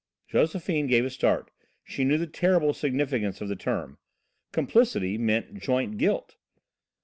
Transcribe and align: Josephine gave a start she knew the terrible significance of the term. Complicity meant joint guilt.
Josephine 0.27 0.87
gave 0.87 1.05
a 1.05 1.11
start 1.11 1.51
she 1.83 2.03
knew 2.03 2.17
the 2.17 2.25
terrible 2.25 2.73
significance 2.73 3.39
of 3.39 3.49
the 3.49 3.55
term. 3.55 3.99
Complicity 4.51 5.15
meant 5.19 5.61
joint 5.61 5.99
guilt. 5.99 6.37